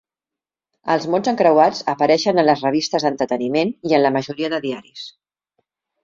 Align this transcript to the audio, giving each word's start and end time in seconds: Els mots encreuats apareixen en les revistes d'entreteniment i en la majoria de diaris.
Els 0.93 1.03
mots 1.15 1.31
encreuats 1.31 1.81
apareixen 1.93 2.41
en 2.43 2.47
les 2.47 2.63
revistes 2.67 3.05
d'entreteniment 3.07 3.73
i 3.91 3.93
en 3.97 4.01
la 4.05 4.13
majoria 4.17 4.49
de 4.55 4.59
diaris. 4.65 5.05